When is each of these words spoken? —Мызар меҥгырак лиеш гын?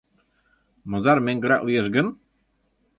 —Мызар 0.91 1.17
меҥгырак 1.25 1.61
лиеш 1.67 1.87
гын? 1.95 2.07